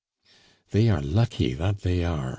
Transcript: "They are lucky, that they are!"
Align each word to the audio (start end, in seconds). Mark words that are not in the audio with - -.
"They 0.71 0.89
are 0.89 0.99
lucky, 0.99 1.53
that 1.53 1.81
they 1.81 2.03
are!" 2.03 2.29